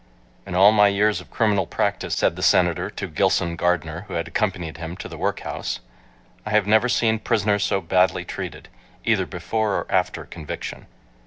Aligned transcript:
"In 0.47 0.55
all 0.55 0.71
my 0.71 0.87
years 0.87 1.21
of 1.21 1.29
criminal 1.29 1.67
practice," 1.67 2.15
said 2.15 2.35
the 2.35 2.41
Senator 2.41 2.89
to 2.89 3.05
Gilson 3.07 3.55
Gardner, 3.55 4.05
who 4.07 4.15
had 4.15 4.27
accompanied 4.27 4.77
him 4.77 4.97
to 4.97 5.07
the 5.07 5.15
workhouse, 5.15 5.79
"I 6.43 6.49
have 6.49 6.65
never 6.65 6.89
seen 6.89 7.19
prisoners 7.19 7.63
so 7.63 7.81
badly 7.81 8.25
treated, 8.25 8.67
either 9.05 9.27
before 9.27 9.75
or 9.75 9.85
after 9.91 10.25
conviction." 10.25 10.87